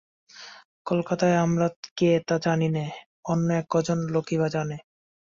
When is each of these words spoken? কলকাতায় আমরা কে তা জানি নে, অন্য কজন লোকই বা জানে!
কলকাতায় 0.85 1.37
আমরা 1.37 1.67
কে 1.97 2.11
তা 2.27 2.35
জানি 2.37 2.67
নে, 2.67 2.85
অন্য 3.25 3.49
কজন 3.69 3.99
লোকই 4.13 4.35
বা 4.37 4.47
জানে! 4.47 4.77